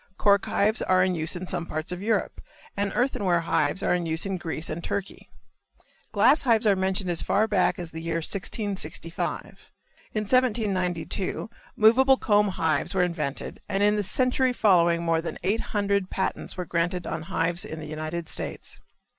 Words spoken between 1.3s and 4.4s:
in some parts of Europe, and earthenware hives are in use in